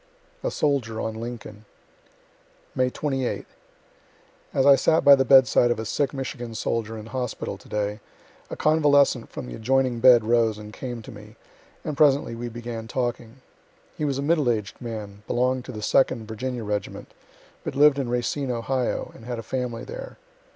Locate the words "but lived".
17.63-17.99